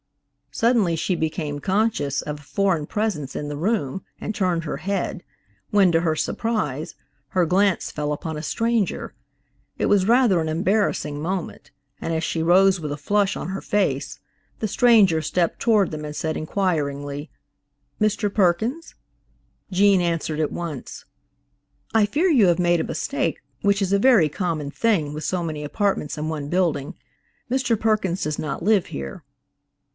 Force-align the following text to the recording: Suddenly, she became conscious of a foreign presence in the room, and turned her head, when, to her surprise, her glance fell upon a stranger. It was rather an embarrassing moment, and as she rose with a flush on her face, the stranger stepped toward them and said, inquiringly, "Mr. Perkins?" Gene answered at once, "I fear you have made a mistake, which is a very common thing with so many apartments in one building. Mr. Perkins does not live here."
Suddenly, 0.53 0.97
she 0.97 1.15
became 1.15 1.59
conscious 1.59 2.23
of 2.23 2.39
a 2.39 2.43
foreign 2.43 2.85
presence 2.85 3.35
in 3.37 3.47
the 3.47 3.55
room, 3.55 4.03
and 4.19 4.33
turned 4.33 4.65
her 4.65 4.77
head, 4.77 5.23
when, 5.69 5.91
to 5.93 6.01
her 6.01 6.15
surprise, 6.15 6.95
her 7.29 7.45
glance 7.45 7.89
fell 7.91 8.11
upon 8.11 8.35
a 8.35 8.41
stranger. 8.43 9.13
It 9.77 9.85
was 9.85 10.07
rather 10.07 10.41
an 10.41 10.49
embarrassing 10.49 11.21
moment, 11.21 11.71
and 12.01 12.13
as 12.13 12.23
she 12.23 12.43
rose 12.43 12.81
with 12.81 12.91
a 12.91 12.97
flush 12.97 13.37
on 13.37 13.49
her 13.49 13.61
face, 13.61 14.19
the 14.59 14.67
stranger 14.67 15.21
stepped 15.21 15.59
toward 15.59 15.91
them 15.91 16.03
and 16.03 16.15
said, 16.15 16.35
inquiringly, 16.35 17.29
"Mr. 18.01 18.33
Perkins?" 18.33 18.95
Gene 19.71 20.01
answered 20.01 20.39
at 20.39 20.51
once, 20.51 21.05
"I 21.93 22.07
fear 22.07 22.27
you 22.27 22.47
have 22.47 22.59
made 22.59 22.81
a 22.81 22.83
mistake, 22.83 23.39
which 23.61 23.81
is 23.83 23.93
a 23.93 23.99
very 23.99 24.27
common 24.29 24.71
thing 24.71 25.13
with 25.13 25.23
so 25.23 25.43
many 25.43 25.63
apartments 25.63 26.17
in 26.17 26.27
one 26.27 26.49
building. 26.49 26.95
Mr. 27.49 27.79
Perkins 27.79 28.23
does 28.23 28.39
not 28.39 28.63
live 28.63 28.87
here." 28.87 29.23